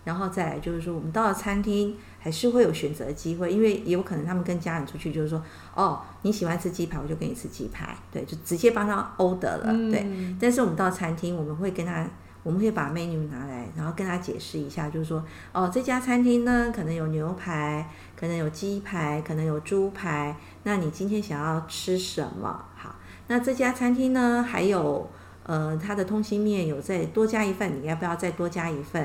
[0.06, 5.43] 然后再来就是说，我们到了餐厅还是会有选择的机会，因为也有可能他们跟家人出去，就是说，
[5.76, 10.04] 哦，你喜欢吃鸡排，我就给你吃鸡排，对，就直接帮他 order 了，对。
[10.06, 10.38] 嗯。
[10.39, 12.10] 但是我们到餐厅，我们会跟他。
[12.47, 20.33] 我们会把 menu 拿来，然后跟他解释一下，就是说，哦，这家餐厅呢，可能有牛排，可能有鸡排，可能有猪排。
[20.63, 22.63] 那你今天想要吃什么？
[22.73, 22.95] 好，
[23.27, 25.10] 那这家餐厅呢，还有，
[25.43, 29.03] 呃，它的通心面有再多加一份，你要不要再多加一份？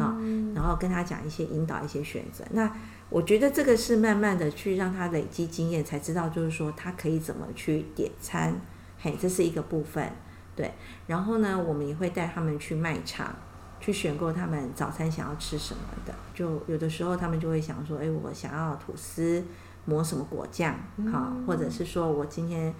[0.00, 0.18] 啊，
[0.52, 2.44] 然后跟他讲一些引导一些选择。
[2.50, 2.68] 那
[3.08, 8.60] 我觉得这个是慢慢的去让他累积经验，才知道就是说他可以怎么去点餐。
[8.98, 10.10] 嘿，这是一个部分。
[10.56, 10.70] 对，
[11.06, 13.34] 然后呢，我们也会带他们去卖场，
[13.80, 16.12] 去选购他们早餐想要吃什么的。
[16.34, 19.42] 就有的时候他们就会想说，哎，我想要吐司
[19.86, 20.74] 抹什么果酱，
[21.10, 22.74] 好，或者是说我今天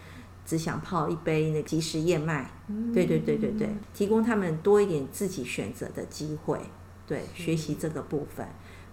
[0.44, 2.50] 只想泡一杯那即食燕麦。
[2.92, 6.59] 对对对对对，提供他们多一点自己选择的机会，
[7.06, 8.46] 对，学习这个部分。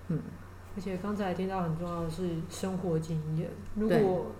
[0.07, 0.21] 嗯，
[0.77, 4.31] 而且刚才听到很重要的是生活经验，如果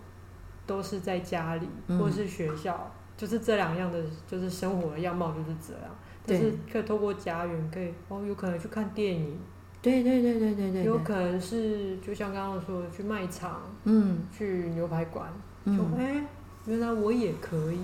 [0.66, 1.68] 都是在家里
[2.00, 2.90] 或是学校。
[3.18, 5.92] 就是这两样的，就是生活的样貌就是这样。
[6.26, 9.38] 但是可以透过家园，可以哦，有可能去看电影。
[9.82, 10.84] 对对对对对对。
[10.84, 15.32] 有可能是就像刚刚说的，去卖场，嗯，去牛排馆，
[15.66, 16.22] 就哎，
[16.66, 17.80] 原来我也可以，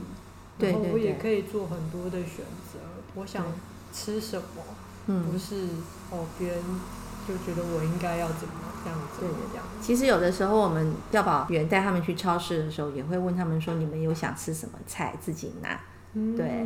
[0.60, 2.80] 然后我也可以做很多的选择。
[3.16, 3.46] 我想
[3.94, 4.62] 吃什么，
[5.08, 5.68] 嗯，不是
[6.12, 6.60] 哦，别人
[7.28, 8.54] 就觉得我应该要怎么。
[8.84, 9.62] 这样子，对对对。
[9.82, 15.80] 其实有的时候，我们教保员带他们去超市的时候，也会问他们说：“你们有想吃什么菜，自己拿。”
[16.38, 16.66] 对。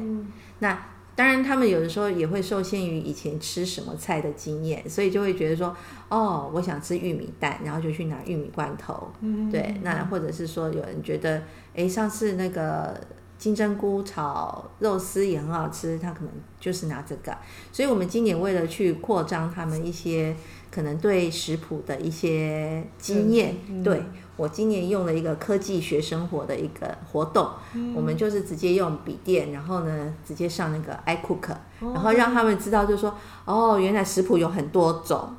[0.59, 0.77] 那
[1.15, 5.75] 当然，他们有的时候也会受限于以前吃什么菜的经验，所以就会觉得说
[6.09, 9.11] ：“哦，我想吃玉米蛋，然后就去拿玉米罐头。”
[9.51, 9.75] 对。
[9.81, 11.41] 那或者是说，有人觉得，
[11.75, 12.99] 哎，上次那个
[13.39, 17.35] 金针菇炒肉丝也很好吃，他可能就是拿这个。
[17.71, 20.35] 所以我们今年为了去扩张他们一些。
[20.71, 24.03] 可能对食谱的一些经验，嗯嗯、对，
[24.35, 35.29] 我今年用了一个科技学生活的一个活动，嗯、我们就是直接用笔电，然后呢，直接上那个 iCook，然后让他们知道，就是说，哦，原来食谱有很多种，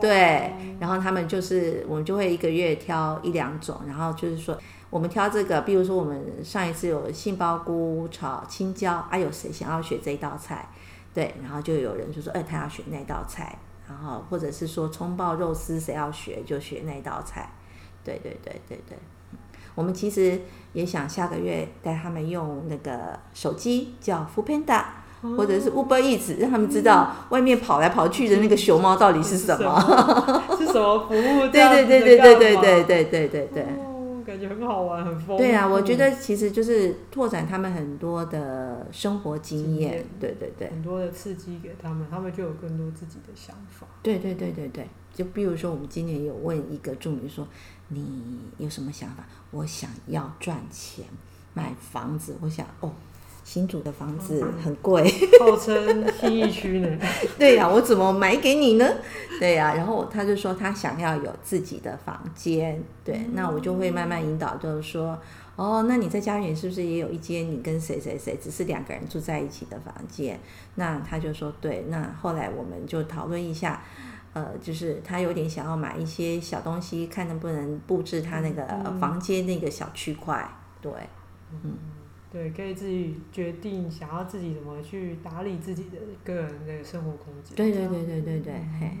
[0.00, 4.58] 对，然后他们就是，我们就会一个月挑一两种，然后就是说，
[4.90, 10.68] 我们挑这个，比如说我们上一次有杏鲍菇炒青椒，啊，有谁想要学这一道菜？
[11.14, 13.58] 对，然后就有人就说，哎，他要学那道菜。
[13.88, 17.50] 然后，或者是说葱爆肉丝，谁要学就学那道菜。
[18.04, 18.96] 对对对对对，
[19.74, 20.40] 我们其实
[20.72, 24.82] 也想下个月带他们用那个手机叫 Foodpanda，
[25.36, 29.78] 或者是 Uber Eats，让他们知道外面跑来跑去的那个熊猫到底是什么，
[30.56, 31.48] 是什么服务？
[31.52, 33.66] 对对对对对对对对对对对。
[34.28, 35.38] 感觉很好玩，很丰富。
[35.38, 39.78] 对啊，我觉得其实就是拓展他们很多的生活经验。
[39.78, 43.86] 经验对对对，很多的刺激给他们，他们就有更多自己的想法。
[44.02, 47.48] 对对对对对，就比如说我们今年有问一个助理说
[47.88, 51.06] ：“你有什么想法？”我想要赚钱
[51.54, 52.36] 买房子。
[52.42, 52.92] 我想哦。
[53.48, 55.02] 新竹的房子很贵，
[55.40, 56.98] 号称新义区呢。
[57.38, 58.86] 对呀、啊，我怎么买给你呢？
[59.40, 62.78] 对呀、啊，然后他就说他想要有自己的房间。
[63.02, 65.18] 对，嗯、那我就会慢慢引导，就是说，
[65.56, 70.38] 哦，那你在家园是不是也有一间你跟谁谁谁只是两个人住在一起的房间？
[70.74, 71.86] 那他就说对。
[71.88, 73.82] 那后来我们就讨论一下，
[74.34, 78.62] 呃，就是他有点想要买一些小东西，看能不能布置他那个
[79.00, 80.46] 房间那个小区块。
[80.82, 80.92] 对，
[81.64, 81.78] 嗯。
[82.30, 87.56] 对，可以自己决定想要自己怎么去打理自己的个人的生活空间。
[87.56, 88.98] 对对对对对对，嘿。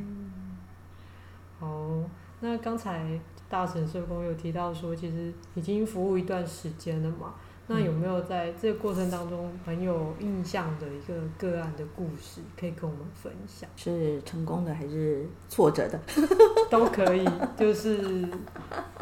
[1.60, 2.02] 好，
[2.40, 7.34] 那刚才大神社工有提到说，其实已经服务一段时间了嘛。
[7.70, 13.68] 那有没有在这个过程当中很有印象的一个个案的故事，可以跟我们分享？
[13.76, 16.00] 是成功的还是挫折的？
[16.70, 17.28] 都可以，
[17.58, 18.26] 就是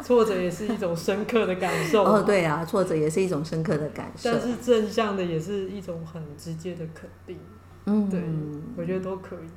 [0.03, 2.03] 挫折也是一种深刻的感受。
[2.03, 4.31] 哦，对啊，挫折也是一种深刻的感受。
[4.31, 7.37] 但是正向的也是一种很直接的肯定。
[7.85, 8.21] 嗯，对，
[8.75, 9.47] 我觉得都可以。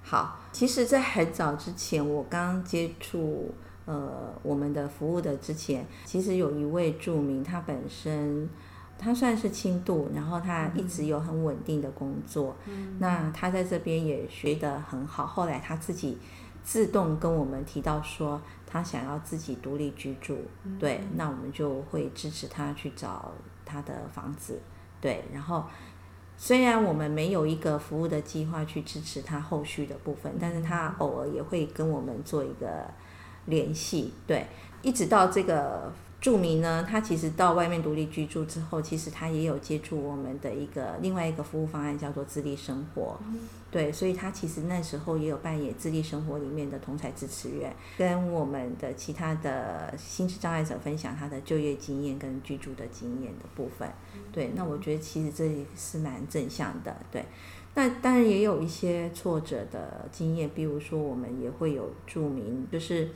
[0.00, 3.52] 好，其实，在很早之前，我刚接触
[3.84, 8.48] 呃我们的服务的之前，其实有一位著名，他本身
[8.98, 12.56] 他算是轻度，然后他一直有很稳定的工作。
[12.66, 15.26] 嗯，那他在这边也学得很好。
[15.26, 16.18] 后来他自己
[16.62, 20.38] 自动跟我们提到说，他想要自己独立居住。
[20.78, 23.32] 对，那我们就会支持他去找
[23.64, 24.60] 他的房子。
[25.00, 25.64] 对，然后。
[26.36, 32.84] 虽然我们没有一个服务的计划去支持他后续的部分，但是他偶尔也会跟我们做一个
[33.46, 34.46] 联系，对，
[34.82, 35.92] 一直到这个。
[36.20, 43.18] 住民呢，他其实到外面独立居住之后，其实他也有接触我们的一个另外一个服务方案，叫做自立生活。
[43.70, 53.86] 对，所以他其实那时候也有扮演自立生活里面的同才支持员，跟我们的其他的心智障碍者分享他的就业经验跟居住的经验的部分。
[54.32, 56.96] 对，那我觉得其实这也是蛮正向的。
[57.12, 57.22] 对，
[57.74, 63.10] 那当然也有一些挫折的经验，比如说我们也会有住民就是。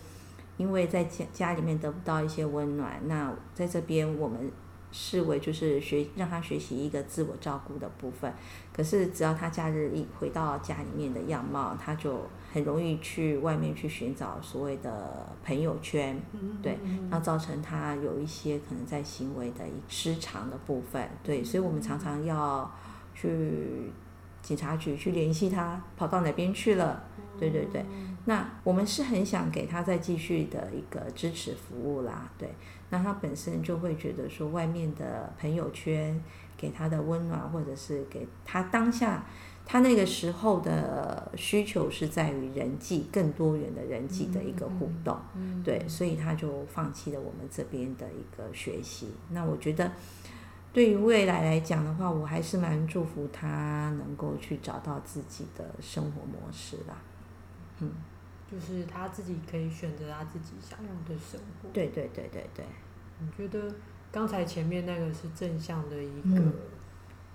[0.58, 4.50] 因为在家家里面得不到一些温暖，那在这边我们
[4.90, 8.30] 视为就是学让他学习一个自我照顾的部分。
[8.72, 16.20] 可是只要他假日一回到家里面的样貌，他就很容易去外面去寻找所谓的朋友圈，
[16.62, 16.78] 对，
[17.10, 22.70] 那造成他有一些可能在行为的失常的部分，对，所以我们常常要
[23.14, 23.92] 去
[24.40, 27.04] 警察局去联系他跑到哪边去了，
[27.38, 27.84] 对对对。
[28.28, 32.54] 那我们是很想给他再继续的一个支持服务啦，对。
[32.90, 36.22] 那他本身就会觉得说，外面的朋友圈
[36.54, 39.24] 给他的温暖，或者是给他当下
[39.64, 45.18] 他那个时候的需求是在于人际更多元的人际的一个互动，
[45.64, 49.08] 对，所以他就放弃了我们这边的一个学习。
[49.30, 49.90] 那我觉得，
[50.70, 56.94] 对于未来来讲的话，我还是蛮祝福他能够去找到自己的生活模式啦，
[57.80, 57.90] 嗯。
[58.50, 61.68] 就是他自己可以选择他自己想要的生活。
[61.72, 62.64] 对对对对对。
[63.20, 63.74] 我觉得
[64.10, 66.52] 刚才前面那个是正向的一个，嗯、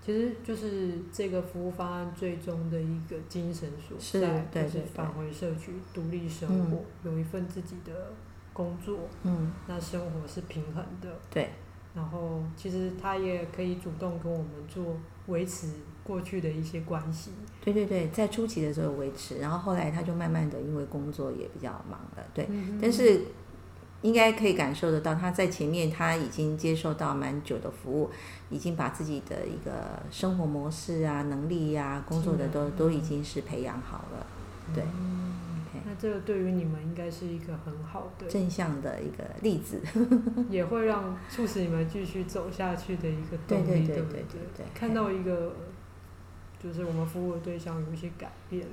[0.02, 8.12] 其实就是这个服务方案最终的一个精神所在，是就是返回社区独立生活，嗯、有一份自己的
[8.52, 11.10] 工作，嗯，那生活是平衡的。
[11.30, 11.50] 对。
[11.94, 14.98] 然后其实他也可以主动跟我们做
[15.28, 15.68] 维持。
[16.04, 17.32] 过去的一些关系，
[17.64, 23.22] 对对对，在初期的时候维持，然后后来他就慢慢的因为工作也比较忙了，对，嗯、但是
[24.02, 28.10] 应该可以感受得到，他在前面他已经接受到蛮久的服务，
[28.50, 34.28] 已经把自己的一个生活模式啊、能力呀、啊、工作的都、都已经是培养好了，
[34.76, 34.84] 对。
[34.84, 35.32] 嗯。
[35.86, 39.82] 那这个对于你们应该是一个很好的正向的一个例子，
[40.50, 43.96] 也会让促使你们继续走下去的一个动力，对对对？
[43.96, 45.54] 对对，对，对，看到一个。
[46.64, 48.66] 就是我们服务的对象有一些改变，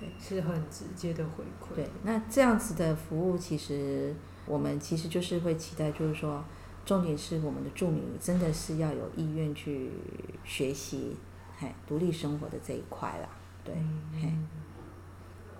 [0.00, 1.74] 对，是很直接的回馈。
[1.74, 4.14] 对，那这样子的服务，其实
[4.46, 6.42] 我们其实就是会期待，就是说，
[6.86, 9.90] 重点是我们的住民真的是要有意愿去
[10.44, 11.14] 学习，
[11.58, 13.28] 嘿，独立生活的这一块啦。
[13.62, 14.32] 对，嗯、嘿，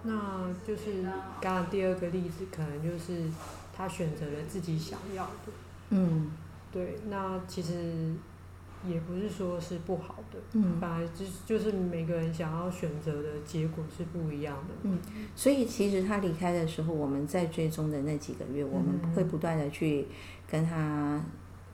[0.05, 1.03] 那就是
[1.43, 3.29] 刚刚第二个例子，可能就是
[3.77, 5.53] 他选择了自己想要的。
[5.91, 6.31] 嗯，
[6.73, 8.15] 对，那其实。
[8.88, 14.99] 也不是说是不好的，嗯，反而就就是每个人想要选择的结果是不一样的，嗯，
[15.35, 20.07] 所以其实他离开的时候，我们在追踪的那几个月，我们会不断的去
[20.49, 21.20] 跟他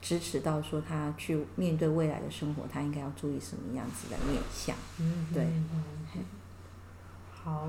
[0.01, 5.47] 支持到说他去面对未来的生活，他应该要注意什么样子的面向，嗯，对，
[7.31, 7.67] 好，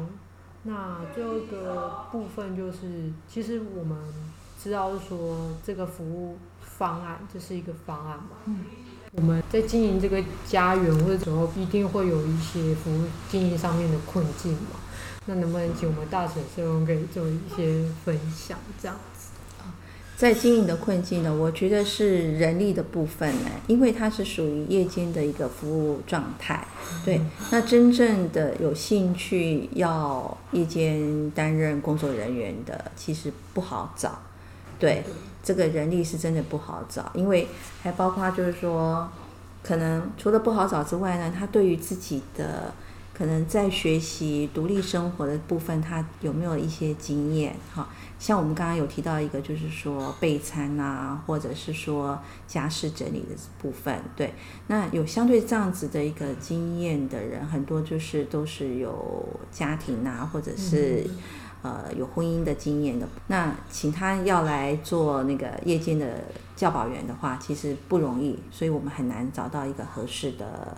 [0.62, 3.96] 那最后个部分就是，其实我们
[4.58, 8.64] 知道说这个服务方案，这是一个方案嘛，嗯。
[9.16, 14.80] 我们在经营这个家园或者时候，一定会有一些服务经营上面的困境嘛。
[15.26, 19.28] 那能不能请我们大婶社工可以做一些分享，这样子？
[20.16, 26.66] 在经营的困境呢，我觉得是人力的部分呢，因为它是属于夜间的一个服务状态。
[27.04, 27.20] 对，
[27.50, 34.20] 那真正的有兴趣要夜间担任工作人员的，其实不好找。
[34.78, 35.04] 对。
[35.46, 37.46] 这个人力是真的不好找，因为
[37.82, 39.06] 还包括就是说，
[39.62, 42.72] 可能除了不好找之外呢，他对于自己的
[43.12, 47.54] 可能在学习独立生活的部分，他有没有一些经验？
[47.74, 47.86] 哈，
[48.18, 54.32] 像我们刚刚有提到一个，就是说备餐啊，或者是说家事整理的部分，对，
[54.68, 61.06] 那有相对这样子的一个经验的人，很多就是都是有家庭啊，或者是。
[61.64, 66.22] 呃有婚姻的经验的，那请他要来做那个夜间的
[66.54, 70.76] 教保员的话，其实不容易，所以我们很难找到一个合适的。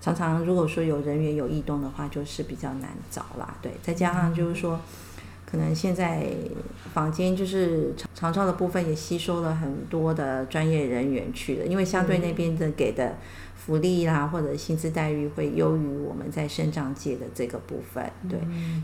[0.00, 3.54] 常常如果说有人员有异动的话，就是比较难找啦。
[3.60, 4.80] 对，再加上就是说。
[5.44, 6.30] 可能现在
[6.94, 13.18] 坊间就是长照的部分也吸收了很多的专业人员去了，因为相对那边的给的
[13.64, 18.38] 福利啦或者薪资待遇会优于我们在生长界的这个部分，对，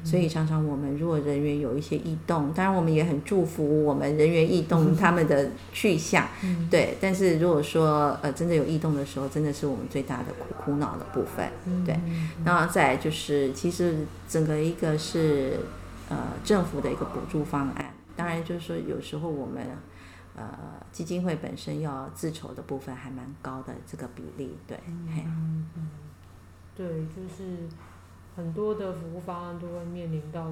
[0.05, 6.27] 所以常常我们如果人员有一些异动，当然我们也很祝福我们人员异动 他们的去向，
[6.71, 11.49] 对，但是如果说呃真的有异动的时候，真的是我们最大的苦苦恼的部分，
[11.85, 11.99] 对，
[12.45, 13.97] 然后再就是其实
[14.29, 15.55] 整个一个是。
[16.11, 19.63] 呃，政府的一个补助方案，当然就是说，有时候我们
[20.39, 25.89] 呃基金会本身要自筹的部分还蛮高的，这个比例，对，嗯，嗯，
[26.75, 27.69] 对，就是
[28.37, 30.51] 很多的服务方案都会面临到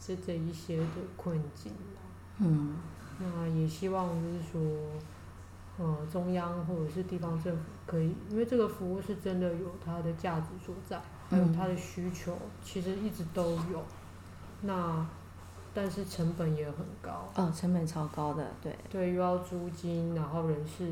[0.00, 1.72] 这这一些的困境，
[2.38, 2.76] 嗯，
[3.18, 4.60] 那也希望就是说，
[5.78, 13.82] 呃，中央或者是地方政府可以，因为这个服务是真的有它的价值所在，还有它的需求，其实一直都有。
[14.62, 15.06] 那，
[15.76, 17.30] 但是成本也很高。
[17.34, 18.74] 哦，成本超高的，对。
[18.88, 20.88] 对，又要租金，然后人事，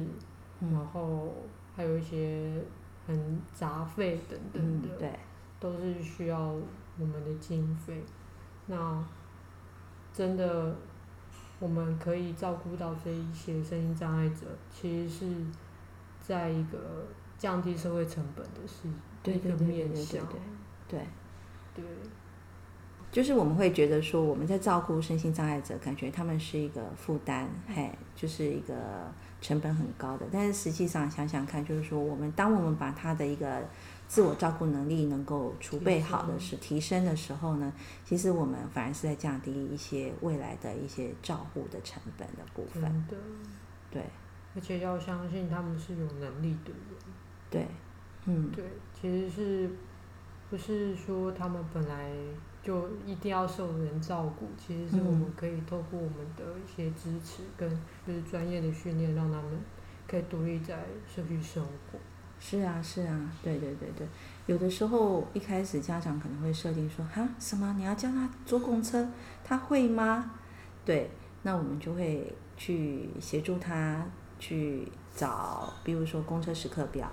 [0.60, 1.32] 嗯、然后
[1.74, 2.62] 还有一些
[3.06, 5.18] 很杂费等等的，嗯、对，
[5.58, 6.38] 都是需要
[6.98, 8.04] 我们的经费。
[8.66, 9.02] 那
[10.12, 10.76] 真的，
[11.58, 15.46] 我们可以照顾到这一些身心障碍者，其实是
[16.20, 17.06] 在一个
[17.38, 18.86] 降低社会成本的是
[19.32, 20.22] 一个面向，
[20.86, 21.00] 对，
[21.74, 21.84] 对。
[23.14, 28.74] 就是我们会觉得说，我们在照顾身心障碍者，感觉他们是一个负担，嘿，就是一个
[29.40, 30.26] 成本很高的。
[30.32, 33.62] 但是实际上想想看，就是说，我们当我们把他的一个
[34.08, 37.72] 自我照顾能力能够储备好的是提升的时候呢，
[38.04, 43.06] 其实我们反而是在降低一些未来的一些照顾的成本的部分。
[43.08, 43.16] 对，
[43.92, 44.02] 对，
[44.56, 46.98] 而且要相信他们是有能力的人。
[47.48, 47.64] 对，
[48.24, 48.64] 嗯，对，
[49.00, 49.70] 其实是
[50.50, 52.10] 不是说他们本来。
[52.64, 57.68] 就一定要受人照顾，其实是我们可以透过我们的一些支持跟
[58.06, 59.60] 就是专业的训练，让他们
[60.08, 61.98] 可以独立在社区生活。
[62.40, 64.06] 是啊，是啊，对对对对。
[64.46, 67.74] 有的时候一开始家长可能会设定说，哈，什么？
[67.76, 69.06] 你要教他坐公车，
[69.44, 70.32] 他会吗？
[70.86, 71.10] 对，
[71.42, 74.06] 那我们就会去协助他
[74.38, 77.10] 去找，比如说公车时刻表。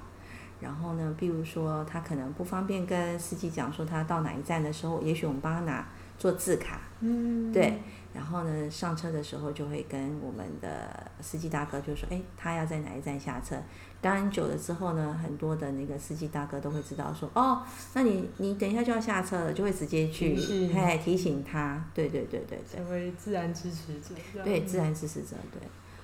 [0.62, 5.88] 然后呢，比如说他可能不方便跟司机讲说他到哪一站的时候，也许我们帮他拿
[6.18, 7.80] 做字卡，嗯，对。
[8.14, 13.56] 然后呢，上车的时候就会跟我们的司机大哥就说，哎，他要在哪一站下车。
[14.02, 20.36] 当然久了之后呢，很多的那个司机大哥都会知道说，哦，那你你等一下就要下车了，就会直接去，
[20.76, 21.82] 哎，提醒他。
[21.94, 22.78] 对对对对对。
[22.78, 24.14] 成为自然支持者。
[24.44, 25.38] 对，自然支持者。
[25.52, 25.62] 对，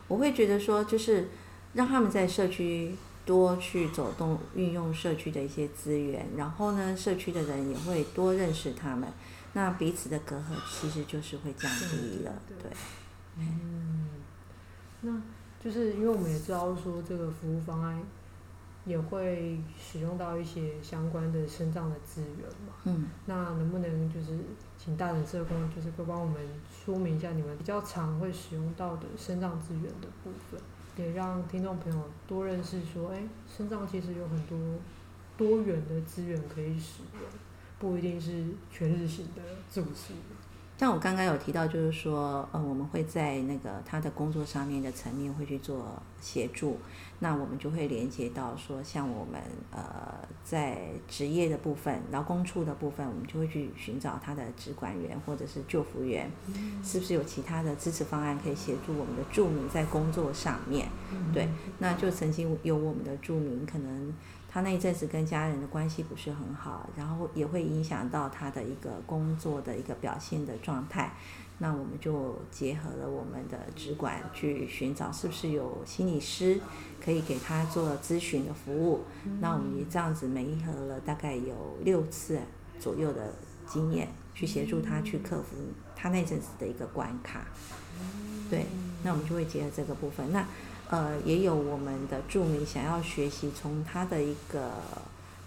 [0.07, 1.27] 我会觉得说，就是
[1.73, 2.95] 让他们在社区。
[3.27, 9.07] 多去走动，运用社区的一些资源，然后呢，社区的人也会多认识他们，
[9.51, 12.71] 那彼此的隔阂其实就是会降低了，对。
[13.37, 14.07] 嗯，
[15.01, 15.21] 那
[15.61, 18.01] 就是因为我们也知道说这个服务方案
[18.85, 24.39] 也会使用到一些相关的身障的资源嘛，嗯，那能不能就是
[24.77, 26.35] 请大人社工就是会帮我们
[26.71, 30.59] 说明一下你们比较常会使用到的身障资源的部分？
[30.97, 34.57] 也让听众朋友多认识，说，哎，身上其实有很多
[35.37, 37.21] 多元的资源可以使用，
[37.79, 39.41] 不一定是全日型的
[39.71, 40.13] 住宿。
[40.77, 46.77] 像我刚刚有提到，就是说，呃，我们会在那个他的工作上面的层面会去做协助，
[47.17, 50.13] 那我们就会连接到说，像我们呃
[50.43, 60.87] 在职业的部分、劳工处的部分，我们就会去寻找他的职管员或者是救服员，嗯、是不是有其他的支持方案可以协助我们的住民在工作上面？
[61.11, 61.49] 嗯、对，
[61.79, 64.13] 那就曾经有我们的住民可能。
[64.49, 71.11] 他那一阵子跟家人的关系不是很好，然后也会影响到他的一个工作的一个表现的状态。
[71.59, 76.59] 那我们就结合了我们的职管去寻找，是不是有心理师
[77.03, 79.01] 可以给他做咨询的服务。
[79.41, 82.39] 那我们这样子媒合了大概有六次
[82.79, 83.33] 左右的
[83.67, 85.57] 经验，去协助他去克服
[85.95, 87.45] 他那阵子的一个关卡。
[88.49, 88.65] 对，
[89.03, 90.31] 那我们就会结合这个部分。
[90.31, 90.45] 那。
[90.89, 94.71] 呃，也有我们的住民想要学习从他的一个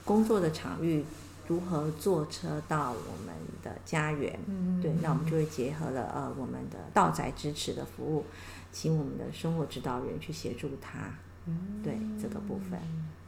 [0.04, 1.04] 工作的场域
[1.46, 8.24] 如何坐车到我们的家园，嗯、对，那我们就会结合了呃我们的道宅支持的服务，
[8.70, 11.10] 请我们的生活指导员去协助他，
[11.46, 12.78] 嗯、对这个部分。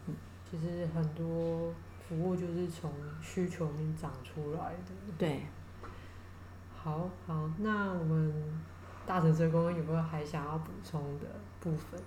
[0.07, 0.15] 嗯，
[0.51, 1.73] 其实很多
[2.09, 4.93] 服务就是从需求里长出来的。
[5.19, 5.43] 对。
[6.85, 8.33] 好好，那我们
[9.07, 11.27] 大城社工有没有还想要补充的
[11.63, 12.01] 部分？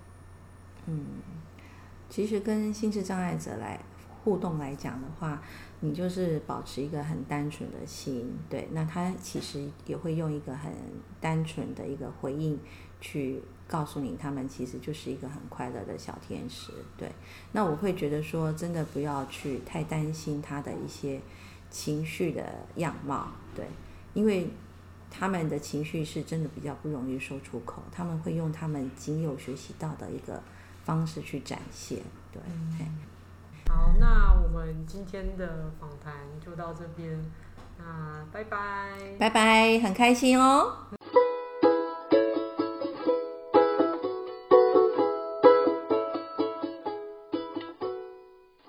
[0.88, 1.04] 嗯，
[2.10, 3.80] 其实跟心智障碍者来
[4.24, 5.42] 互动来讲的话，
[5.80, 10.72] 你就是保持一个很单纯的心，对，那他其实也会用一个很
[11.22, 12.60] 单纯的一个回应
[13.00, 17.12] 去告诉你，他们其实就是一个很快乐的小天使，对。
[17.52, 21.22] 那我会觉得说，真的不要去太担心他的一些
[21.70, 22.44] 情绪的
[22.76, 23.66] 样貌，对，
[24.14, 24.50] 因为
[25.18, 30.42] 他们的情绪是真的比较不容易说出口，他们会用他们仅有学习到的一个
[30.84, 32.00] 方式去展现，
[32.32, 32.42] 对。
[32.48, 32.78] 嗯、
[33.70, 36.14] 好，那我们今天的访谈
[36.46, 37.18] 就到这边，
[37.78, 40.88] 那拜拜，拜拜，很开心哦。